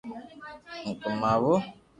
[0.83, 1.53] ھون ڪماوُ